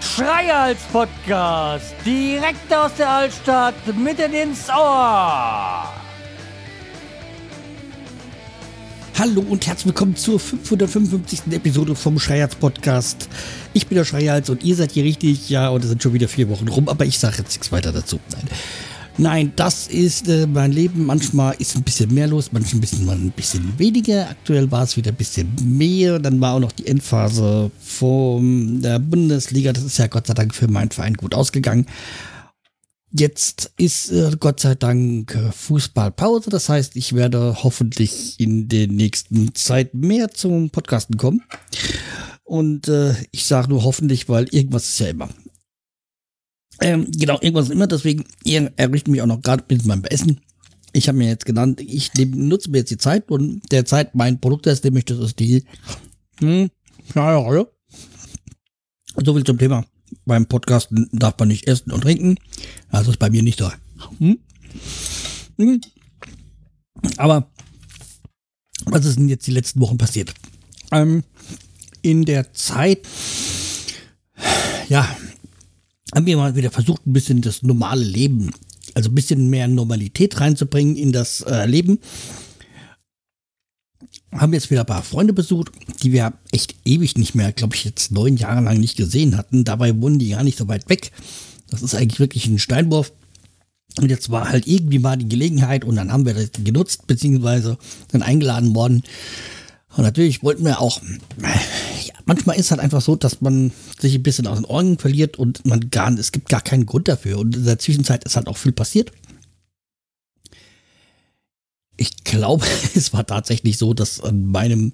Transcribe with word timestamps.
Schreihals 0.00 0.80
Podcast, 0.92 1.94
direkt 2.04 2.72
aus 2.74 2.92
der 2.98 3.08
Altstadt, 3.08 3.74
mitten 3.96 4.32
ins 4.32 4.68
Ohr. 4.68 5.84
Hallo 9.18 9.42
und 9.48 9.66
herzlich 9.66 9.86
willkommen 9.86 10.16
zur 10.16 10.40
555. 10.40 11.52
Episode 11.52 11.94
vom 11.94 12.18
Schreihals 12.18 12.54
Podcast. 12.54 13.28
Ich 13.74 13.86
bin 13.86 13.96
der 13.96 14.04
Schreihals 14.04 14.48
und 14.50 14.64
ihr 14.64 14.74
seid 14.76 14.92
hier 14.92 15.04
richtig, 15.04 15.50
ja, 15.50 15.68
und 15.68 15.82
es 15.84 15.90
sind 15.90 16.02
schon 16.02 16.14
wieder 16.14 16.28
vier 16.28 16.48
Wochen 16.48 16.68
rum, 16.68 16.88
aber 16.88 17.04
ich 17.04 17.18
sage 17.18 17.36
jetzt 17.38 17.50
nichts 17.50 17.70
weiter 17.70 17.92
dazu. 17.92 18.18
Nein. 18.32 18.48
Nein, 19.20 19.52
das 19.54 19.86
ist 19.86 20.28
äh, 20.28 20.46
mein 20.46 20.72
Leben. 20.72 21.04
Manchmal 21.04 21.54
ist 21.58 21.76
ein 21.76 21.82
bisschen 21.82 22.14
mehr 22.14 22.26
los, 22.26 22.52
manchmal 22.52 22.78
ein 22.78 22.80
bisschen, 22.80 23.10
ein 23.10 23.30
bisschen 23.32 23.78
weniger. 23.78 24.30
Aktuell 24.30 24.70
war 24.70 24.84
es 24.84 24.96
wieder 24.96 25.10
ein 25.10 25.16
bisschen 25.16 25.54
mehr. 25.62 26.18
Dann 26.18 26.40
war 26.40 26.54
auch 26.54 26.60
noch 26.60 26.72
die 26.72 26.86
Endphase 26.86 27.70
von 27.78 28.80
der 28.80 28.98
Bundesliga. 28.98 29.74
Das 29.74 29.84
ist 29.84 29.98
ja 29.98 30.06
Gott 30.06 30.26
sei 30.26 30.32
Dank 30.32 30.54
für 30.54 30.68
meinen 30.68 30.90
Verein 30.90 31.12
gut 31.12 31.34
ausgegangen. 31.34 31.84
Jetzt 33.12 33.72
ist 33.76 34.10
äh, 34.10 34.30
Gott 34.40 34.60
sei 34.60 34.74
Dank 34.74 35.34
äh, 35.34 35.52
Fußballpause. 35.52 36.48
Das 36.48 36.70
heißt, 36.70 36.96
ich 36.96 37.12
werde 37.12 37.62
hoffentlich 37.62 38.36
in 38.38 38.68
der 38.68 38.86
nächsten 38.86 39.54
Zeit 39.54 39.92
mehr 39.92 40.30
zum 40.30 40.70
Podcasten 40.70 41.18
kommen. 41.18 41.42
Und 42.42 42.88
äh, 42.88 43.12
ich 43.32 43.44
sage 43.44 43.68
nur 43.68 43.84
hoffentlich, 43.84 44.30
weil 44.30 44.46
irgendwas 44.50 44.88
ist 44.88 45.00
ja 45.00 45.08
immer. 45.08 45.28
Ähm, 46.80 47.10
genau, 47.10 47.38
irgendwas 47.40 47.68
immer, 47.68 47.86
deswegen 47.86 48.24
ihr 48.44 48.72
errichtet 48.76 49.08
mich 49.08 49.22
auch 49.22 49.26
noch 49.26 49.42
gerade 49.42 49.64
mit 49.68 49.84
meinem 49.84 50.04
Essen. 50.04 50.40
Ich 50.92 51.08
habe 51.08 51.18
mir 51.18 51.28
jetzt 51.28 51.46
genannt, 51.46 51.80
ich 51.80 52.12
nutze 52.14 52.70
mir 52.70 52.78
jetzt 52.78 52.90
die 52.90 52.98
Zeit 52.98 53.30
und 53.30 53.62
der 53.70 53.84
Zeit 53.84 54.14
mein 54.14 54.40
Produkt 54.40 54.66
ist, 54.66 54.84
nämlich 54.84 55.04
das 55.04 55.18
ist 55.18 55.38
die 55.38 55.64
hm, 56.40 56.70
ja. 57.14 57.66
So 59.24 59.34
viel 59.34 59.44
zum 59.44 59.58
Thema. 59.58 59.84
Beim 60.24 60.46
Podcasten 60.46 61.08
darf 61.12 61.34
man 61.38 61.48
nicht 61.48 61.68
essen 61.68 61.92
und 61.92 62.00
trinken. 62.00 62.36
Also 62.88 63.10
ist 63.10 63.18
bei 63.18 63.30
mir 63.30 63.42
nicht 63.42 63.58
so. 63.58 63.70
Hm? 64.18 64.38
Hm. 65.58 65.80
Aber 67.16 67.50
was 68.86 69.04
ist 69.04 69.18
denn 69.18 69.28
jetzt 69.28 69.46
die 69.46 69.52
letzten 69.52 69.80
Wochen 69.80 69.98
passiert? 69.98 70.32
Ähm, 70.90 71.22
in 72.02 72.24
der 72.24 72.52
Zeit, 72.54 73.06
ja, 74.88 75.08
haben 76.14 76.26
wir 76.26 76.36
mal 76.36 76.56
wieder 76.56 76.70
versucht, 76.70 77.06
ein 77.06 77.12
bisschen 77.12 77.40
das 77.40 77.62
normale 77.62 78.04
Leben, 78.04 78.50
also 78.94 79.10
ein 79.10 79.14
bisschen 79.14 79.48
mehr 79.48 79.68
Normalität 79.68 80.40
reinzubringen 80.40 80.96
in 80.96 81.12
das 81.12 81.42
äh, 81.42 81.66
Leben. 81.66 81.98
Haben 84.32 84.52
jetzt 84.52 84.70
wieder 84.70 84.80
ein 84.80 84.86
paar 84.86 85.02
Freunde 85.02 85.32
besucht, 85.32 85.72
die 86.02 86.12
wir 86.12 86.32
echt 86.52 86.76
ewig 86.84 87.16
nicht 87.16 87.34
mehr, 87.34 87.52
glaube 87.52 87.74
ich, 87.74 87.84
jetzt 87.84 88.12
neun 88.12 88.36
Jahre 88.36 88.62
lang 88.62 88.78
nicht 88.78 88.96
gesehen 88.96 89.36
hatten. 89.36 89.64
Dabei 89.64 90.00
wohnen 90.00 90.18
die 90.18 90.30
gar 90.30 90.44
nicht 90.44 90.58
so 90.58 90.68
weit 90.68 90.88
weg. 90.88 91.10
Das 91.68 91.82
ist 91.82 91.94
eigentlich 91.94 92.20
wirklich 92.20 92.46
ein 92.46 92.58
Steinwurf. 92.58 93.12
Und 93.98 94.08
jetzt 94.08 94.30
war 94.30 94.48
halt 94.48 94.66
irgendwie 94.66 95.00
mal 95.00 95.16
die 95.16 95.28
Gelegenheit 95.28 95.84
und 95.84 95.96
dann 95.96 96.12
haben 96.12 96.24
wir 96.24 96.34
das 96.34 96.50
genutzt, 96.64 97.06
beziehungsweise 97.06 97.76
dann 98.12 98.22
eingeladen 98.22 98.74
worden. 98.74 99.02
Und 99.96 100.04
natürlich 100.04 100.44
wollten 100.44 100.64
wir 100.64 100.80
auch, 100.80 101.00
manchmal 102.30 102.56
ist 102.60 102.70
halt 102.70 102.80
einfach 102.80 103.00
so, 103.00 103.16
dass 103.16 103.40
man 103.40 103.72
sich 103.98 104.14
ein 104.14 104.22
bisschen 104.22 104.46
aus 104.46 104.58
den 104.58 104.64
Ohren 104.64 104.98
verliert 104.98 105.36
und 105.36 105.66
man 105.66 105.90
gar, 105.90 106.16
es 106.16 106.30
gibt 106.30 106.48
gar 106.48 106.60
keinen 106.60 106.86
Grund 106.86 107.08
dafür. 107.08 107.40
Und 107.40 107.56
in 107.56 107.64
der 107.64 107.80
Zwischenzeit 107.80 108.22
ist 108.22 108.36
halt 108.36 108.46
auch 108.46 108.56
viel 108.56 108.70
passiert. 108.70 109.10
Ich 111.96 112.22
glaube, 112.22 112.64
es 112.94 113.12
war 113.12 113.26
tatsächlich 113.26 113.78
so, 113.78 113.94
dass 113.94 114.20
an 114.20 114.46
meinem 114.46 114.92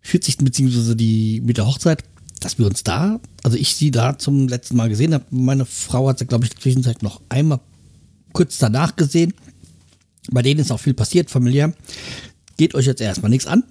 40. 0.00 0.38
beziehungsweise 0.38 0.96
die 0.96 1.42
mit 1.44 1.58
der 1.58 1.66
Hochzeit, 1.66 2.02
dass 2.40 2.58
wir 2.58 2.64
uns 2.64 2.82
da, 2.82 3.20
also 3.42 3.58
ich 3.58 3.74
sie 3.74 3.90
da 3.90 4.16
zum 4.16 4.48
letzten 4.48 4.76
Mal 4.76 4.88
gesehen 4.88 5.12
habe. 5.12 5.26
Meine 5.28 5.66
Frau 5.66 6.08
hat 6.08 6.18
sie, 6.18 6.26
glaube 6.26 6.46
ich, 6.46 6.52
in 6.52 6.54
der 6.54 6.62
Zwischenzeit 6.62 7.02
noch 7.02 7.20
einmal 7.28 7.60
kurz 8.32 8.56
danach 8.56 8.96
gesehen. 8.96 9.34
Bei 10.30 10.40
denen 10.40 10.60
ist 10.60 10.72
auch 10.72 10.80
viel 10.80 10.94
passiert, 10.94 11.28
familiär. 11.28 11.74
Geht 12.56 12.74
euch 12.74 12.86
jetzt 12.86 13.02
erstmal 13.02 13.28
nichts 13.28 13.46
an. 13.46 13.64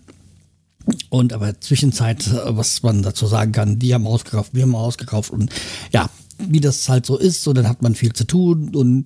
Und 1.09 1.33
aber 1.33 1.59
Zwischenzeit, 1.61 2.27
äh, 2.27 2.57
was 2.57 2.83
man 2.83 3.03
dazu 3.03 3.27
sagen 3.27 3.51
kann, 3.51 3.79
die 3.79 3.93
haben 3.93 4.07
ausgekauft, 4.07 4.53
wir 4.53 4.63
haben 4.63 4.75
ausgekauft 4.75 5.31
und 5.31 5.51
ja, 5.91 6.09
wie 6.37 6.59
das 6.59 6.89
halt 6.89 7.05
so 7.05 7.17
ist, 7.17 7.43
so 7.43 7.53
dann 7.53 7.67
hat 7.67 7.81
man 7.81 7.95
viel 7.95 8.13
zu 8.13 8.25
tun 8.25 8.75
und 8.75 9.05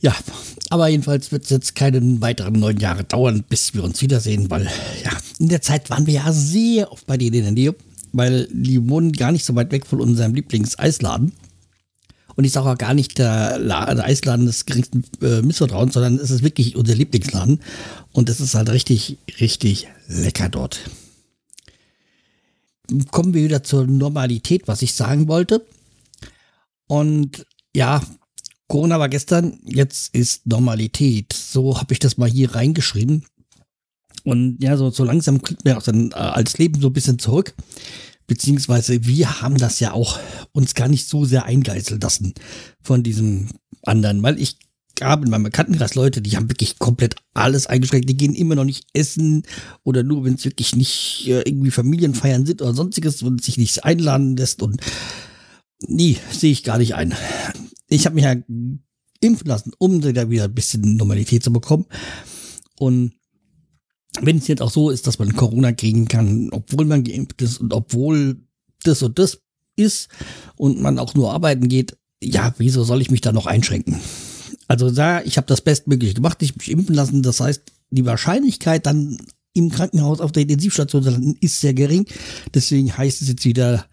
ja, 0.00 0.14
aber 0.68 0.88
jedenfalls 0.88 1.32
wird 1.32 1.44
es 1.44 1.50
jetzt 1.50 1.74
keine 1.74 2.20
weiteren 2.20 2.54
neun 2.54 2.78
Jahre 2.78 3.04
dauern, 3.04 3.44
bis 3.48 3.72
wir 3.74 3.82
uns 3.82 4.02
wiedersehen, 4.02 4.50
weil 4.50 4.64
ja, 5.04 5.12
in 5.38 5.48
der 5.48 5.62
Zeit 5.62 5.88
waren 5.90 6.06
wir 6.06 6.14
ja 6.14 6.32
sehr 6.32 6.92
oft 6.92 7.06
bei 7.06 7.16
denen 7.16 7.36
in 7.36 7.42
der 7.42 7.52
Nähe, 7.52 7.74
weil 8.12 8.48
die 8.52 8.88
wohnen 8.88 9.12
gar 9.12 9.32
nicht 9.32 9.44
so 9.44 9.54
weit 9.54 9.72
weg 9.72 9.86
von 9.86 10.00
unserem 10.00 10.34
Lieblingseisladen. 10.34 11.32
Und 12.36 12.44
ich 12.44 12.52
sage 12.52 12.68
auch 12.68 12.78
gar 12.78 12.94
nicht 12.94 13.18
der, 13.18 13.58
der 13.58 14.04
Eisladen 14.04 14.46
des 14.46 14.66
geringsten 14.66 15.04
äh, 15.22 15.40
Missvertrauens, 15.40 15.94
sondern 15.94 16.16
es 16.16 16.30
ist 16.30 16.42
wirklich 16.42 16.76
unser 16.76 16.94
Lieblingsladen. 16.94 17.60
Und 18.12 18.28
es 18.28 18.40
ist 18.40 18.54
halt 18.54 18.68
richtig, 18.68 19.18
richtig 19.40 19.88
lecker 20.06 20.50
dort. 20.50 20.80
Kommen 23.10 23.34
wir 23.34 23.42
wieder 23.42 23.62
zur 23.62 23.86
Normalität, 23.86 24.68
was 24.68 24.82
ich 24.82 24.94
sagen 24.94 25.28
wollte. 25.28 25.66
Und 26.86 27.46
ja, 27.74 28.02
Corona 28.68 28.98
war 28.98 29.08
gestern, 29.08 29.58
jetzt 29.64 30.14
ist 30.14 30.46
Normalität. 30.46 31.32
So 31.32 31.78
habe 31.78 31.94
ich 31.94 31.98
das 31.98 32.18
mal 32.18 32.28
hier 32.28 32.54
reingeschrieben. 32.54 33.24
Und 34.24 34.62
ja, 34.62 34.76
so, 34.76 34.90
so 34.90 35.04
langsam 35.04 35.40
kriegt 35.40 35.64
man 35.64 35.76
auch 35.76 35.82
dann 35.82 36.10
äh, 36.10 36.14
als 36.14 36.58
Leben 36.58 36.80
so 36.80 36.88
ein 36.88 36.92
bisschen 36.92 37.18
zurück. 37.18 37.54
Beziehungsweise 38.26 39.06
wir 39.06 39.40
haben 39.40 39.56
das 39.56 39.80
ja 39.80 39.92
auch 39.92 40.18
uns 40.52 40.74
gar 40.74 40.88
nicht 40.88 41.08
so 41.08 41.24
sehr 41.24 41.44
eingeißeln 41.44 42.00
lassen 42.00 42.34
von 42.82 43.02
diesem 43.02 43.48
anderen, 43.82 44.22
weil 44.22 44.40
ich 44.40 44.58
habe 45.02 45.24
in 45.24 45.30
meinem 45.30 45.44
Bekanntenkreis 45.44 45.94
Leute, 45.94 46.22
die 46.22 46.36
haben 46.36 46.50
wirklich 46.50 46.78
komplett 46.78 47.16
alles 47.34 47.66
eingeschränkt. 47.66 48.08
Die 48.08 48.16
gehen 48.16 48.34
immer 48.34 48.54
noch 48.54 48.64
nicht 48.64 48.86
essen 48.94 49.42
oder 49.84 50.02
nur, 50.02 50.24
wenn 50.24 50.34
es 50.34 50.44
wirklich 50.44 50.74
nicht 50.74 51.24
äh, 51.26 51.42
irgendwie 51.42 51.70
Familienfeiern 51.70 52.46
sind 52.46 52.62
oder 52.62 52.74
sonstiges 52.74 53.22
und 53.22 53.44
sich 53.44 53.58
nichts 53.58 53.78
einladen 53.78 54.36
lässt. 54.36 54.62
Und 54.62 54.80
nee, 55.86 56.16
sehe 56.30 56.52
ich 56.52 56.64
gar 56.64 56.78
nicht 56.78 56.94
ein. 56.94 57.14
Ich 57.88 58.06
habe 58.06 58.14
mich 58.14 58.24
ja 58.24 58.34
impfen 59.20 59.46
lassen, 59.46 59.72
um 59.78 60.00
da 60.00 60.30
wieder 60.30 60.44
ein 60.44 60.54
bisschen 60.54 60.96
Normalität 60.96 61.44
zu 61.44 61.52
bekommen. 61.52 61.86
Und 62.78 63.12
wenn 64.22 64.38
es 64.38 64.48
jetzt 64.48 64.62
auch 64.62 64.70
so 64.70 64.90
ist, 64.90 65.06
dass 65.06 65.18
man 65.18 65.34
Corona 65.34 65.72
kriegen 65.72 66.08
kann, 66.08 66.48
obwohl 66.52 66.84
man 66.84 67.04
geimpft 67.04 67.42
ist 67.42 67.58
und 67.58 67.72
obwohl 67.72 68.40
das 68.82 69.02
und 69.02 69.18
das 69.18 69.40
ist 69.76 70.08
und 70.56 70.80
man 70.80 70.98
auch 70.98 71.14
nur 71.14 71.32
arbeiten 71.32 71.68
geht, 71.68 71.96
ja, 72.22 72.54
wieso 72.58 72.84
soll 72.84 73.02
ich 73.02 73.10
mich 73.10 73.20
da 73.20 73.32
noch 73.32 73.46
einschränken? 73.46 74.00
Also 74.68 74.90
da, 74.90 75.22
ich 75.22 75.36
habe 75.36 75.46
das 75.46 75.60
bestmöglich 75.60 76.14
gemacht, 76.14 76.42
ich 76.42 76.56
mich 76.56 76.70
impfen 76.70 76.94
lassen. 76.94 77.22
Das 77.22 77.40
heißt, 77.40 77.62
die 77.90 78.04
Wahrscheinlichkeit 78.04 78.86
dann 78.86 79.18
im 79.52 79.70
Krankenhaus 79.70 80.20
auf 80.20 80.32
der 80.32 80.42
Intensivstation 80.42 81.02
zu 81.02 81.10
landen, 81.10 81.36
ist 81.40 81.60
sehr 81.60 81.72
gering. 81.72 82.06
Deswegen 82.54 82.96
heißt 82.96 83.22
es 83.22 83.28
jetzt 83.28 83.44
wieder, 83.44 83.86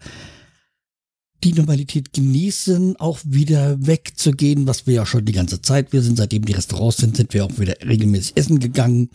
die 1.44 1.52
Normalität 1.52 2.12
genießen, 2.12 2.96
auch 2.96 3.20
wieder 3.22 3.76
wegzugehen, 3.86 4.66
was 4.66 4.86
wir 4.86 4.94
ja 4.94 5.06
schon 5.06 5.26
die 5.26 5.32
ganze 5.32 5.60
Zeit. 5.60 5.92
Wir 5.92 6.02
sind, 6.02 6.16
seitdem 6.16 6.44
die 6.44 6.54
Restaurants 6.54 6.96
sind, 6.96 7.16
sind 7.16 7.34
wir 7.34 7.44
auch 7.44 7.58
wieder 7.58 7.76
regelmäßig 7.86 8.36
essen 8.36 8.58
gegangen. 8.58 9.10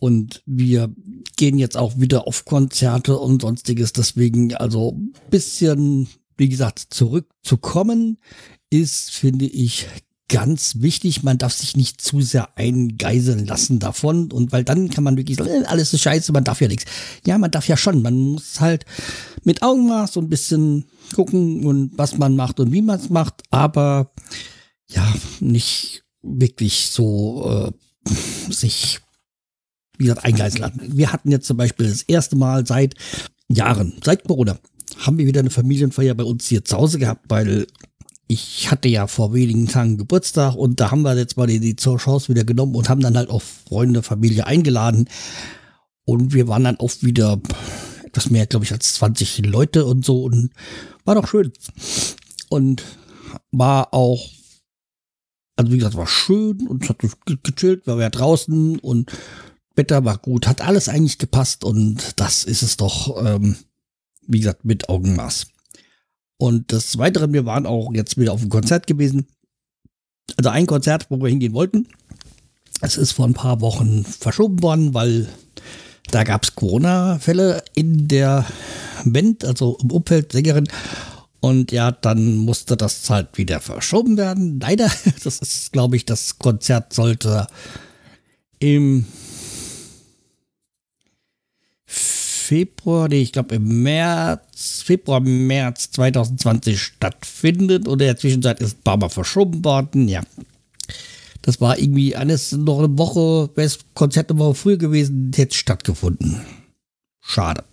Und 0.00 0.42
wir 0.46 0.92
gehen 1.36 1.58
jetzt 1.58 1.76
auch 1.76 1.98
wieder 1.98 2.26
auf 2.26 2.44
Konzerte 2.44 3.18
und 3.18 3.42
sonstiges. 3.42 3.92
Deswegen, 3.92 4.54
also 4.54 4.98
bisschen, 5.30 6.08
wie 6.36 6.48
gesagt, 6.48 6.78
zurückzukommen 6.90 8.18
ist, 8.70 9.10
finde 9.10 9.46
ich, 9.46 9.86
ganz 10.28 10.76
wichtig. 10.80 11.22
Man 11.22 11.38
darf 11.38 11.52
sich 11.52 11.76
nicht 11.76 12.00
zu 12.00 12.20
sehr 12.20 12.56
eingeiseln 12.56 13.46
lassen 13.46 13.78
davon. 13.78 14.30
Und 14.30 14.52
weil 14.52 14.64
dann 14.64 14.90
kann 14.90 15.04
man 15.04 15.16
wirklich 15.16 15.38
sagen, 15.38 15.50
äh, 15.50 15.64
alles 15.66 15.92
ist 15.92 16.02
scheiße, 16.02 16.32
man 16.32 16.44
darf 16.44 16.60
ja 16.60 16.68
nichts. 16.68 16.84
Ja, 17.26 17.38
man 17.38 17.50
darf 17.50 17.66
ja 17.68 17.76
schon. 17.76 18.02
Man 18.02 18.14
muss 18.14 18.60
halt 18.60 18.84
mit 19.44 19.62
Augenmaß 19.62 20.12
so 20.12 20.20
ein 20.20 20.28
bisschen 20.28 20.84
gucken 21.14 21.64
und 21.64 21.92
was 21.96 22.18
man 22.18 22.36
macht 22.36 22.60
und 22.60 22.72
wie 22.72 22.82
man 22.82 23.00
es 23.00 23.08
macht. 23.08 23.42
Aber 23.50 24.12
ja, 24.88 25.14
nicht 25.40 26.04
wirklich 26.22 26.88
so 26.88 27.72
äh, 28.06 28.12
sich 28.52 29.00
wie 29.98 30.04
gesagt, 30.04 30.24
eingeiseln 30.24 30.62
lassen. 30.62 30.96
Wir 30.96 31.12
hatten 31.12 31.30
jetzt 31.30 31.46
zum 31.46 31.56
Beispiel 31.56 31.88
das 31.88 32.02
erste 32.02 32.36
Mal 32.36 32.66
seit 32.66 32.94
Jahren, 33.48 33.94
seit 34.04 34.24
Corona, 34.24 34.58
haben 34.98 35.18
wir 35.18 35.26
wieder 35.26 35.40
eine 35.40 35.50
Familienfeier 35.50 36.14
bei 36.14 36.24
uns 36.24 36.46
hier 36.46 36.64
zu 36.64 36.76
Hause 36.76 36.98
gehabt, 36.98 37.24
weil 37.28 37.66
ich 38.28 38.70
hatte 38.70 38.88
ja 38.88 39.06
vor 39.06 39.32
wenigen 39.32 39.68
Tagen 39.68 39.96
Geburtstag 39.96 40.54
und 40.54 40.80
da 40.80 40.90
haben 40.90 41.02
wir 41.02 41.16
jetzt 41.16 41.38
mal 41.38 41.46
die, 41.46 41.60
die 41.60 41.76
Chance 41.76 42.28
wieder 42.28 42.44
genommen 42.44 42.74
und 42.74 42.88
haben 42.90 43.00
dann 43.00 43.16
halt 43.16 43.30
auch 43.30 43.42
Freunde, 43.42 44.02
Familie 44.02 44.46
eingeladen. 44.46 45.08
Und 46.04 46.34
wir 46.34 46.46
waren 46.46 46.64
dann 46.64 46.78
auch 46.78 46.92
wieder 47.00 47.40
etwas 48.04 48.30
mehr, 48.30 48.46
glaube 48.46 48.64
ich, 48.64 48.72
als 48.72 48.94
20 48.94 49.46
Leute 49.46 49.86
und 49.86 50.04
so 50.04 50.22
und 50.22 50.50
war 51.04 51.14
doch 51.14 51.26
schön. 51.26 51.52
Und 52.50 52.82
war 53.50 53.92
auch 53.94 54.28
Also 55.56 55.72
wie 55.72 55.78
gesagt, 55.78 55.96
war 55.96 56.06
schön 56.06 56.68
und 56.68 56.88
hat 56.88 56.98
gechillt, 57.42 57.86
wir 57.86 57.94
waren 57.94 58.02
ja 58.02 58.10
draußen 58.10 58.78
und 58.78 59.10
Wetter 59.74 60.04
war 60.04 60.18
gut, 60.18 60.46
hat 60.46 60.60
alles 60.60 60.88
eigentlich 60.88 61.18
gepasst 61.18 61.64
und 61.64 62.20
das 62.20 62.44
ist 62.44 62.62
es 62.62 62.76
doch, 62.76 63.24
ähm, 63.24 63.56
wie 64.26 64.38
gesagt, 64.38 64.64
mit 64.64 64.88
Augenmaß. 64.88 65.46
Und 66.38 66.72
des 66.72 66.98
Weiteren, 66.98 67.32
wir 67.32 67.44
waren 67.44 67.66
auch 67.66 67.92
jetzt 67.92 68.16
wieder 68.16 68.32
auf 68.32 68.40
einem 68.40 68.50
Konzert 68.50 68.86
gewesen. 68.86 69.26
Also 70.36 70.50
ein 70.50 70.66
Konzert, 70.66 71.06
wo 71.10 71.20
wir 71.20 71.28
hingehen 71.28 71.52
wollten. 71.52 71.88
Es 72.80 72.96
ist 72.96 73.12
vor 73.12 73.26
ein 73.26 73.34
paar 73.34 73.60
Wochen 73.60 74.04
verschoben 74.04 74.62
worden, 74.62 74.94
weil 74.94 75.28
da 76.10 76.22
gab 76.22 76.44
es 76.44 76.54
Corona-Fälle 76.54 77.64
in 77.74 78.06
der 78.06 78.46
Band, 79.04 79.44
also 79.44 79.76
im 79.82 79.90
Umfeld 79.90 80.32
Sängerin. 80.32 80.68
Und 81.40 81.72
ja, 81.72 81.90
dann 81.90 82.36
musste 82.36 82.76
das 82.76 83.08
halt 83.10 83.36
wieder 83.36 83.60
verschoben 83.60 84.16
werden. 84.16 84.60
Leider, 84.60 84.90
das 85.24 85.38
ist, 85.38 85.72
glaube 85.72 85.96
ich, 85.96 86.04
das 86.04 86.38
Konzert 86.38 86.92
sollte 86.92 87.48
im 88.60 89.06
Februar, 92.48 93.08
nee, 93.08 93.20
ich 93.20 93.32
glaube 93.32 93.56
im 93.56 93.82
März, 93.82 94.80
Februar, 94.82 95.20
März 95.20 95.90
2020 95.90 96.80
stattfindet. 96.80 97.86
Und 97.86 98.00
in 98.00 98.06
der 98.06 98.16
Zwischenzeit 98.16 98.60
ist 98.60 98.78
Mal 98.86 99.10
verschoben 99.10 99.62
worden. 99.66 100.08
Ja, 100.08 100.22
das 101.42 101.60
war 101.60 101.78
irgendwie 101.78 102.16
alles 102.16 102.52
noch 102.52 102.78
eine 102.78 102.96
Woche, 102.96 103.50
wäre 103.54 103.66
das 103.66 103.80
Konzert 103.92 104.30
eine 104.30 104.38
Woche 104.38 104.54
früher 104.54 104.76
gewesen, 104.78 105.30
hätte 105.34 105.54
stattgefunden. 105.54 106.40
Schade. 107.20 107.64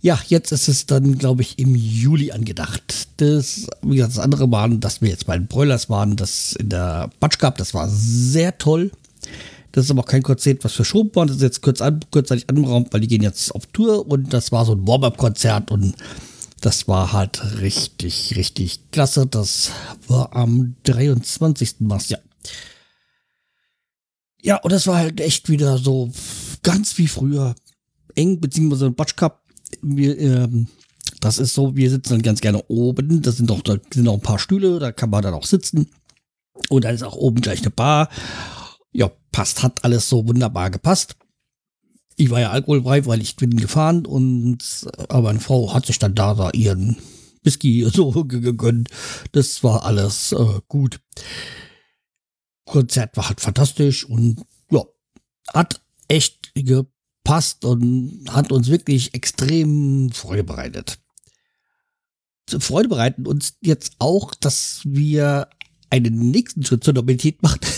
Ja, 0.00 0.20
jetzt 0.28 0.52
ist 0.52 0.68
es 0.68 0.86
dann, 0.86 1.18
glaube 1.18 1.42
ich, 1.42 1.58
im 1.58 1.74
Juli 1.74 2.30
angedacht. 2.30 3.08
Das, 3.16 3.66
wie 3.82 3.96
gesagt, 3.96 4.16
das 4.16 4.22
andere 4.22 4.48
waren, 4.52 4.78
dass 4.78 5.02
wir 5.02 5.08
jetzt 5.08 5.26
bei 5.26 5.36
den 5.36 5.48
Broilers 5.48 5.90
waren, 5.90 6.14
das 6.14 6.52
in 6.52 6.68
der 6.68 7.10
Batsch 7.18 7.40
gab, 7.40 7.58
das 7.58 7.74
war 7.74 7.88
sehr 7.88 8.58
toll. 8.58 8.92
Das 9.72 9.84
ist 9.84 9.90
aber 9.90 10.00
auch 10.00 10.06
kein 10.06 10.22
Konzert, 10.22 10.64
was 10.64 10.72
verschoben 10.72 11.14
worden. 11.14 11.28
Das 11.28 11.36
ist 11.36 11.42
jetzt 11.42 11.62
kurz 11.62 11.80
an, 11.80 12.00
kurzzeitig 12.10 12.48
anberaumt, 12.48 12.92
weil 12.92 13.00
die 13.00 13.08
gehen 13.08 13.22
jetzt 13.22 13.54
auf 13.54 13.66
Tour 13.66 14.06
und 14.08 14.32
das 14.32 14.52
war 14.52 14.64
so 14.64 14.72
ein 14.72 14.86
Warm-Up-Konzert 14.86 15.70
und 15.70 15.94
das 16.60 16.88
war 16.88 17.12
halt 17.12 17.60
richtig, 17.60 18.36
richtig 18.36 18.90
klasse. 18.90 19.26
Das 19.26 19.70
war 20.08 20.34
am 20.34 20.76
23. 20.84 21.76
März, 21.80 22.08
ja. 22.08 22.18
Ja, 24.42 24.56
und 24.56 24.72
das 24.72 24.86
war 24.86 24.96
halt 24.96 25.20
echt 25.20 25.48
wieder 25.48 25.78
so 25.78 26.10
ganz 26.62 26.96
wie 26.98 27.06
früher. 27.08 27.54
Eng, 28.14 28.40
beziehungsweise 28.40 28.86
ein 28.86 28.94
Batsch 28.94 29.16
Cup 29.16 29.40
wir, 29.82 30.18
ähm, 30.18 30.66
das 31.20 31.38
ist 31.38 31.54
so, 31.54 31.76
wir 31.76 31.90
sitzen 31.90 32.14
dann 32.14 32.22
ganz 32.22 32.40
gerne 32.40 32.62
oben. 32.68 33.22
Das 33.22 33.36
sind 33.36 33.50
doch, 33.50 33.62
da 33.62 33.76
sind 33.92 34.04
noch 34.04 34.14
ein 34.14 34.20
paar 34.20 34.38
Stühle, 34.38 34.78
da 34.78 34.92
kann 34.92 35.10
man 35.10 35.22
dann 35.22 35.34
auch 35.34 35.44
sitzen. 35.44 35.88
Und 36.68 36.84
da 36.84 36.90
ist 36.90 37.02
auch 37.02 37.16
oben 37.16 37.40
gleich 37.40 37.60
eine 37.60 37.70
Bar. 37.70 38.08
Ja, 38.92 39.10
passt, 39.32 39.62
hat 39.62 39.84
alles 39.84 40.08
so 40.08 40.26
wunderbar 40.26 40.70
gepasst. 40.70 41.16
Ich 42.16 42.30
war 42.30 42.40
ja 42.40 42.50
alkoholfrei, 42.50 43.06
weil 43.06 43.22
ich 43.22 43.36
bin 43.36 43.56
gefahren 43.56 44.04
und 44.04 44.88
aber 45.08 45.22
meine 45.22 45.40
Frau 45.40 45.72
hat 45.72 45.86
sich 45.86 45.98
dann 45.98 46.14
da, 46.14 46.34
da 46.34 46.50
ihren 46.50 46.96
Whisky 47.42 47.88
so 47.92 48.10
gegönnt. 48.24 48.90
Das 49.32 49.62
war 49.64 49.84
alles 49.84 50.32
äh, 50.32 50.60
gut. 50.68 51.00
Konzert 52.66 53.16
war 53.16 53.28
halt 53.28 53.40
fantastisch 53.40 54.04
und 54.04 54.42
ja, 54.70 54.84
hat 55.52 55.80
echt 56.08 56.52
passt 57.24 57.64
und 57.64 58.24
hat 58.30 58.50
uns 58.52 58.68
wirklich 58.68 59.14
extrem 59.14 60.10
Freude 60.10 60.44
bereitet. 60.44 60.98
Freude 62.48 62.88
bereiten 62.88 63.26
uns 63.26 63.56
jetzt 63.60 63.92
auch, 63.98 64.34
dass 64.34 64.80
wir 64.84 65.48
einen 65.90 66.30
nächsten 66.30 66.64
Schritt 66.64 66.82
zur 66.82 66.94
Normalität 66.94 67.42
machen. 67.42 67.60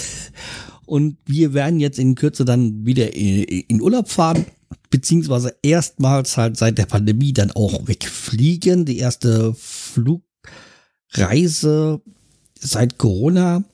Und 0.92 1.16
wir 1.24 1.54
werden 1.54 1.80
jetzt 1.80 1.98
in 1.98 2.16
Kürze 2.16 2.44
dann 2.44 2.84
wieder 2.84 3.14
in 3.14 3.80
Urlaub 3.80 4.10
fahren, 4.10 4.44
beziehungsweise 4.90 5.56
erstmals 5.62 6.36
halt 6.36 6.58
seit 6.58 6.76
der 6.76 6.84
Pandemie 6.84 7.32
dann 7.32 7.50
auch 7.50 7.88
wegfliegen. 7.88 8.84
Die 8.84 8.98
erste 8.98 9.54
Flugreise 9.54 10.22
seit 12.60 12.98
Corona. 12.98 13.64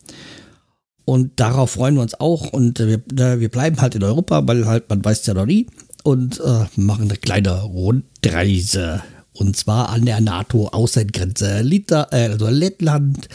Und 1.06 1.40
darauf 1.40 1.72
freuen 1.72 1.96
wir 1.96 2.02
uns 2.02 2.14
auch. 2.14 2.52
Und 2.52 2.78
wir, 2.78 3.02
wir 3.08 3.48
bleiben 3.48 3.80
halt 3.80 3.96
in 3.96 4.04
Europa, 4.04 4.46
weil 4.46 4.66
halt, 4.66 4.88
man 4.88 5.04
weiß 5.04 5.26
ja 5.26 5.34
noch 5.34 5.46
nie. 5.46 5.66
Und 6.04 6.38
äh, 6.38 6.66
machen 6.76 7.06
eine 7.06 7.16
kleine 7.16 7.62
Rundreise. 7.62 9.02
Und 9.32 9.56
zwar 9.56 9.88
an 9.88 10.04
der 10.04 10.20
NATO-Außengrenze. 10.20 11.68
Äh, 12.12 12.28
also 12.28 12.48
Lettland, 12.48 13.28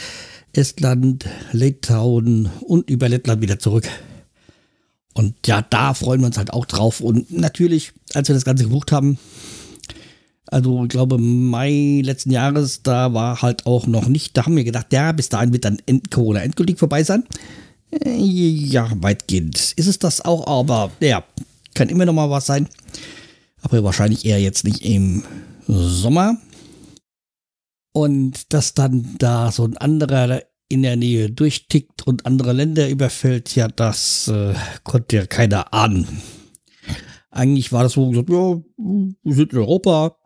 Estland, 0.53 1.25
Litauen 1.51 2.49
und 2.61 2.89
über 2.89 3.09
Lettland 3.09 3.41
wieder 3.41 3.59
zurück. 3.59 3.87
Und 5.13 5.35
ja, 5.45 5.61
da 5.61 5.93
freuen 5.93 6.21
wir 6.21 6.27
uns 6.27 6.37
halt 6.37 6.53
auch 6.53 6.65
drauf. 6.65 7.01
Und 7.01 7.31
natürlich, 7.31 7.91
als 8.13 8.27
wir 8.27 8.35
das 8.35 8.45
Ganze 8.45 8.63
gebucht 8.63 8.91
haben, 8.91 9.17
also 10.47 10.83
ich 10.83 10.89
glaube 10.89 11.17
Mai 11.17 12.01
letzten 12.03 12.31
Jahres, 12.31 12.83
da 12.83 13.13
war 13.13 13.41
halt 13.41 13.65
auch 13.65 13.87
noch 13.87 14.07
nicht, 14.07 14.37
da 14.37 14.45
haben 14.45 14.55
wir 14.55 14.63
gedacht, 14.63 14.93
ja, 14.93 15.11
bis 15.11 15.29
dahin 15.29 15.53
wird 15.53 15.65
dann 15.65 15.79
Corona 16.11 16.41
endgültig 16.41 16.77
vorbei 16.77 17.03
sein. 17.03 17.23
Ja, 18.05 18.91
weitgehend 18.95 19.73
ist 19.75 19.87
es 19.87 19.99
das 19.99 20.21
auch, 20.21 20.47
aber 20.47 20.91
ja, 20.99 21.23
kann 21.73 21.89
immer 21.89 22.05
noch 22.05 22.13
mal 22.13 22.29
was 22.29 22.45
sein. 22.45 22.67
Aber 23.61 23.83
wahrscheinlich 23.83 24.25
eher 24.25 24.41
jetzt 24.41 24.63
nicht 24.63 24.83
im 24.83 25.23
Sommer. 25.67 26.37
Und 27.93 28.53
dass 28.53 28.73
dann 28.73 29.15
da 29.19 29.51
so 29.51 29.63
ein 29.63 29.77
anderer 29.77 30.41
in 30.67 30.81
der 30.81 30.95
Nähe 30.95 31.29
durchtickt 31.29 32.05
und 32.07 32.25
andere 32.25 32.51
Länder 32.53 32.89
überfällt, 32.89 33.55
ja, 33.55 33.67
das 33.67 34.27
äh, 34.27 34.55
konnte 34.83 35.17
ja 35.17 35.25
keiner 35.27 35.73
ahnen. 35.73 36.07
Eigentlich 37.29 37.71
war 37.71 37.83
das 37.83 37.93
so 37.93 38.09
gesagt, 38.09 38.29
ja, 38.29 38.61
wir 38.77 39.35
sind 39.35 39.53
in 39.53 39.59
Europa, 39.59 40.17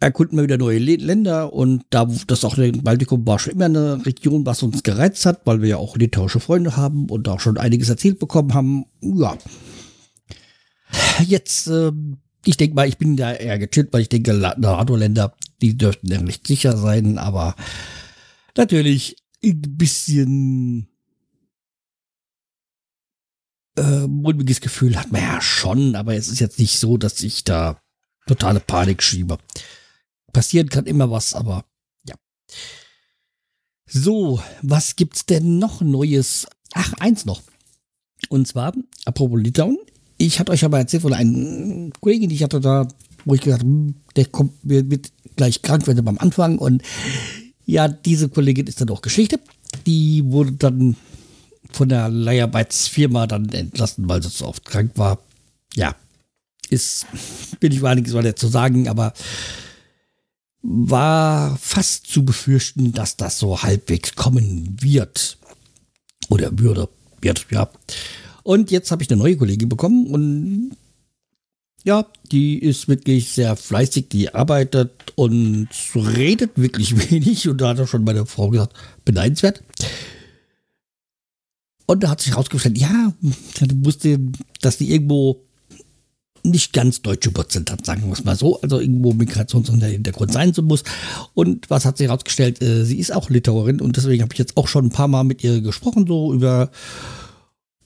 erkunden 0.00 0.36
wir 0.36 0.44
wieder 0.44 0.58
neue 0.58 0.78
Länder 0.78 1.52
und 1.52 1.84
da 1.90 2.06
das 2.26 2.44
auch 2.44 2.54
der 2.54 2.72
Baltikum 2.72 3.26
war 3.26 3.38
schon 3.38 3.54
immer 3.54 3.64
eine 3.66 4.04
Region, 4.04 4.44
was 4.44 4.62
uns 4.62 4.82
gereizt 4.82 5.26
hat, 5.26 5.40
weil 5.46 5.62
wir 5.62 5.68
ja 5.68 5.76
auch 5.78 5.96
litauische 5.96 6.40
Freunde 6.40 6.76
haben 6.76 7.08
und 7.08 7.28
auch 7.28 7.40
schon 7.40 7.58
einiges 7.58 7.88
erzählt 7.88 8.18
bekommen 8.18 8.54
haben. 8.54 8.84
Ja. 9.00 9.36
Jetzt, 11.26 11.66
äh, 11.68 11.92
ich 12.46 12.56
denke 12.56 12.74
mal, 12.74 12.88
ich 12.88 12.98
bin 12.98 13.16
da 13.16 13.32
eher 13.32 13.58
gechillt, 13.58 13.92
weil 13.92 14.02
ich 14.02 14.08
denke, 14.08 14.32
NATO-Länder, 14.34 15.34
die 15.60 15.76
dürften 15.76 16.10
ja 16.10 16.20
nicht 16.20 16.46
sicher 16.46 16.76
sein, 16.76 17.18
aber 17.18 17.56
natürlich 18.56 19.16
ein 19.44 19.60
bisschen 19.76 20.88
äh, 23.76 24.06
mulmiges 24.06 24.60
Gefühl 24.60 24.96
hat 24.96 25.12
man 25.12 25.22
ja 25.22 25.40
schon, 25.40 25.94
aber 25.96 26.14
es 26.14 26.28
ist 26.28 26.40
jetzt 26.40 26.58
nicht 26.58 26.78
so, 26.78 26.96
dass 26.96 27.22
ich 27.22 27.44
da 27.44 27.80
totale 28.26 28.60
Panik 28.60 29.02
schiebe 29.02 29.38
passieren 30.36 30.68
kann 30.68 30.84
immer 30.84 31.10
was, 31.10 31.32
aber 31.32 31.64
ja. 32.06 32.14
So, 33.86 34.42
was 34.60 34.96
gibt's 34.96 35.24
denn 35.24 35.58
noch 35.58 35.80
Neues? 35.80 36.46
Ach, 36.74 36.92
eins 37.00 37.24
noch. 37.24 37.42
Und 38.28 38.46
zwar, 38.46 38.74
apropos 39.06 39.40
Litauen, 39.40 39.78
ich 40.18 40.40
hatte 40.40 40.52
euch 40.52 40.64
aber 40.64 40.78
erzählt 40.78 41.02
von 41.02 41.12
einem 41.12 41.92
Kollegen, 42.00 42.28
die 42.28 42.34
ich 42.34 42.42
hatte 42.42 42.60
da, 42.60 42.88
wo 43.24 43.34
ich 43.34 43.40
gedacht 43.40 43.62
hm, 43.62 43.94
der 44.16 44.26
kommt, 44.26 44.52
wird 44.62 45.12
gleich 45.36 45.62
krank, 45.62 45.86
wenn 45.86 45.96
er 45.96 46.02
beim 46.02 46.18
Anfang. 46.18 46.58
Und 46.58 46.82
ja, 47.66 47.88
diese 47.88 48.28
Kollegin 48.28 48.66
ist 48.66 48.80
dann 48.80 48.90
auch 48.90 49.02
Geschichte. 49.02 49.38
Die 49.86 50.24
wurde 50.24 50.52
dann 50.52 50.96
von 51.72 51.88
der 51.88 52.08
Leiharbeitsfirma 52.08 53.26
dann 53.26 53.48
entlassen, 53.50 54.08
weil 54.08 54.22
sie 54.22 54.30
so 54.30 54.46
oft 54.46 54.64
krank 54.64 54.92
war. 54.94 55.18
Ja, 55.74 55.94
ist, 56.70 57.06
bin 57.60 57.72
ich 57.72 57.82
wahrlich, 57.82 58.08
soll 58.08 58.34
zu 58.34 58.48
sagen, 58.48 58.88
aber 58.88 59.12
war 60.62 61.56
fast 61.58 62.06
zu 62.06 62.24
befürchten, 62.24 62.92
dass 62.92 63.16
das 63.16 63.38
so 63.38 63.62
halbwegs 63.62 64.14
kommen 64.14 64.76
wird. 64.80 65.38
Oder 66.28 66.58
würde, 66.58 66.88
wird, 67.20 67.46
ja. 67.50 67.68
Und 68.46 68.70
jetzt 68.70 68.92
habe 68.92 69.02
ich 69.02 69.10
eine 69.10 69.18
neue 69.18 69.36
Kollegin 69.36 69.68
bekommen 69.68 70.06
und 70.06 70.70
ja, 71.82 72.06
die 72.30 72.60
ist 72.60 72.86
wirklich 72.86 73.30
sehr 73.30 73.56
fleißig, 73.56 74.08
die 74.08 74.32
arbeitet 74.32 74.92
und 75.16 75.68
redet 75.96 76.52
wirklich 76.54 77.10
wenig. 77.10 77.48
Und 77.48 77.60
da 77.60 77.70
hat 77.70 77.80
auch 77.80 77.88
schon 77.88 78.04
meine 78.04 78.24
Frau 78.24 78.50
gesagt, 78.50 78.72
beneidenswert. 79.04 79.64
Und 81.86 82.04
da 82.04 82.10
hat 82.10 82.20
sich 82.20 82.34
herausgestellt, 82.34 82.78
ja, 82.78 83.12
du 83.60 83.84
wusste, 83.84 84.20
dass 84.60 84.78
die 84.78 84.92
irgendwo 84.92 85.42
nicht 86.44 86.72
ganz 86.72 87.02
deutsche 87.02 87.36
Wurzeln 87.36 87.64
hat, 87.68 87.84
sagen 87.84 88.04
wir 88.06 88.12
es 88.12 88.22
mal 88.22 88.36
so. 88.36 88.60
Also 88.60 88.78
irgendwo 88.78 89.12
Migrationshintergrund 89.12 90.32
sein 90.32 90.52
muss. 90.62 90.84
Und 91.34 91.68
was 91.68 91.84
hat 91.84 91.98
sie 91.98 92.04
herausgestellt? 92.04 92.62
Äh, 92.62 92.84
sie 92.84 93.00
ist 93.00 93.12
auch 93.12 93.28
Litauerin 93.28 93.80
und 93.80 93.96
deswegen 93.96 94.22
habe 94.22 94.32
ich 94.34 94.38
jetzt 94.38 94.56
auch 94.56 94.68
schon 94.68 94.86
ein 94.86 94.90
paar 94.90 95.08
Mal 95.08 95.24
mit 95.24 95.42
ihr 95.42 95.60
gesprochen, 95.62 96.06
so 96.06 96.32
über 96.32 96.70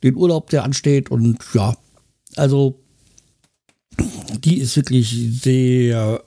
den 0.03 0.17
Urlaub, 0.17 0.51
der 0.51 0.65
ansteht. 0.65 1.11
Und 1.11 1.39
ja, 1.55 1.77
also 2.37 2.81
die 4.45 4.59
ist 4.59 4.77
wirklich 4.77 5.11
sehr 5.43 6.23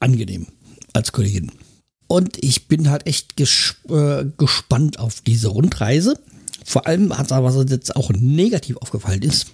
angenehm 0.00 0.46
als 0.92 1.12
Kollegin. 1.12 1.50
Und 2.06 2.42
ich 2.42 2.68
bin 2.68 2.90
halt 2.90 3.06
echt 3.06 3.36
ges 3.36 3.76
äh, 3.88 4.26
gespannt 4.36 4.98
auf 4.98 5.22
diese 5.22 5.48
Rundreise. 5.48 6.18
Vor 6.64 6.86
allem 6.86 7.16
hat 7.16 7.30
was 7.30 7.56
uns 7.56 7.70
jetzt 7.70 7.96
auch 7.96 8.10
negativ 8.10 8.76
aufgefallen 8.76 9.22
ist. 9.22 9.46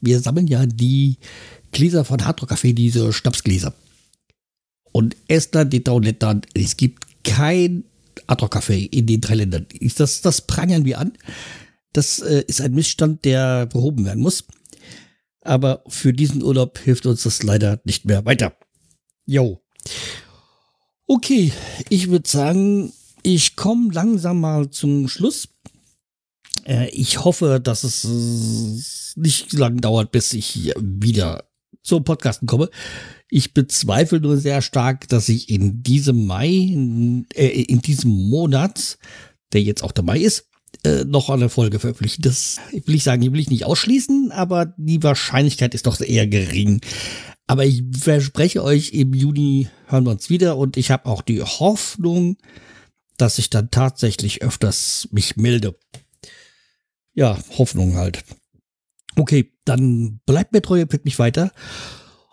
Wir 0.00 0.20
sammeln 0.20 0.46
ja 0.46 0.64
die 0.64 1.18
Gläser 1.70 2.04
von 2.04 2.24
Hardrock 2.24 2.52
Café, 2.52 2.72
diese 2.72 3.12
Schnapsgläser. 3.12 3.74
Und 4.92 5.16
Estland, 5.28 5.72
Litauen, 5.72 6.02
Lettland, 6.02 6.46
es 6.54 6.76
gibt 6.76 7.04
kein 7.24 7.84
Hardrock 8.26 8.56
Café 8.56 8.90
in 8.90 9.06
den 9.06 9.20
drei 9.20 9.34
Ländern. 9.34 9.66
Das, 9.96 10.22
das 10.22 10.46
prangern 10.46 10.84
wir 10.84 10.98
an. 10.98 11.12
Das 11.92 12.20
äh, 12.20 12.44
ist 12.46 12.60
ein 12.60 12.74
Missstand, 12.74 13.24
der 13.24 13.66
behoben 13.66 14.04
werden 14.04 14.22
muss. 14.22 14.44
Aber 15.40 15.82
für 15.88 16.12
diesen 16.12 16.42
Urlaub 16.42 16.78
hilft 16.78 17.06
uns 17.06 17.22
das 17.22 17.42
leider 17.42 17.80
nicht 17.84 18.04
mehr 18.04 18.24
weiter. 18.24 18.56
Jo. 19.24 19.62
Okay, 21.06 21.52
ich 21.88 22.10
würde 22.10 22.28
sagen, 22.28 22.92
ich 23.22 23.56
komme 23.56 23.92
langsam 23.92 24.40
mal 24.40 24.70
zum 24.70 25.08
Schluss. 25.08 25.48
Äh, 26.64 26.90
ich 26.90 27.24
hoffe, 27.24 27.60
dass 27.62 27.84
es 27.84 28.04
äh, 28.04 29.20
nicht 29.20 29.52
lang 29.52 29.80
dauert, 29.80 30.12
bis 30.12 30.32
ich 30.34 30.74
wieder 30.78 31.44
zum 31.82 32.04
Podcasten 32.04 32.46
komme. 32.46 32.68
Ich 33.30 33.54
bezweifle 33.54 34.20
nur 34.20 34.36
sehr 34.36 34.62
stark, 34.62 35.08
dass 35.08 35.28
ich 35.28 35.48
in 35.50 35.82
diesem 35.82 36.26
Mai, 36.26 36.48
äh, 37.34 37.62
in 37.62 37.80
diesem 37.80 38.10
Monat, 38.10 38.98
der 39.52 39.62
jetzt 39.62 39.82
auch 39.82 39.92
der 39.92 40.04
Mai 40.04 40.20
ist, 40.20 40.47
äh, 40.84 41.04
noch 41.04 41.30
eine 41.30 41.48
Folge 41.48 41.78
veröffentlichen. 41.78 42.22
Das 42.22 42.58
will 42.72 42.94
ich 42.94 43.04
sagen, 43.04 43.22
die 43.22 43.32
will 43.32 43.40
ich 43.40 43.50
nicht 43.50 43.64
ausschließen, 43.64 44.32
aber 44.32 44.74
die 44.76 45.02
Wahrscheinlichkeit 45.02 45.74
ist 45.74 45.86
doch 45.86 46.00
eher 46.00 46.26
gering. 46.26 46.80
Aber 47.46 47.64
ich 47.64 47.82
verspreche 47.98 48.62
euch, 48.62 48.92
im 48.92 49.14
Juni 49.14 49.68
hören 49.86 50.04
wir 50.04 50.10
uns 50.10 50.28
wieder 50.30 50.56
und 50.56 50.76
ich 50.76 50.90
habe 50.90 51.06
auch 51.06 51.22
die 51.22 51.42
Hoffnung, 51.42 52.36
dass 53.16 53.38
ich 53.38 53.50
dann 53.50 53.70
tatsächlich 53.70 54.42
öfters 54.42 55.08
mich 55.10 55.36
melde. 55.36 55.76
Ja, 57.14 57.38
Hoffnung 57.56 57.96
halt. 57.96 58.24
Okay, 59.16 59.52
dann 59.64 60.20
bleibt 60.26 60.52
mir 60.52 60.62
treu, 60.62 60.86
pickt 60.86 61.04
mich 61.04 61.18
weiter. 61.18 61.52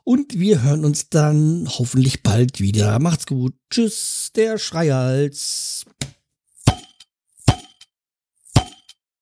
Und 0.04 0.38
wir 0.40 0.62
hören 0.62 0.86
uns 0.86 1.10
dann 1.10 1.68
hoffentlich 1.68 2.22
bald 2.22 2.60
wieder. 2.60 3.00
Macht's 3.00 3.26
gut. 3.26 3.56
Tschüss, 3.72 4.32
der 4.36 4.60
Schreihals. 4.60 5.86